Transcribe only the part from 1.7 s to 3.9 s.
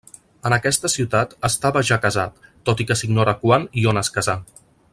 ja casat, tot i que s'ignora quan i